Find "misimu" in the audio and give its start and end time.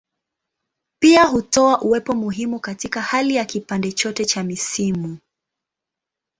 4.43-5.17